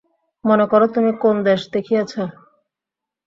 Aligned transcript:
মনে 0.45 0.65
কর, 0.65 0.81
তুমি 0.95 1.11
কোন 1.21 1.35
দেশ 1.43 1.61
দেখিয়াছ। 1.73 2.13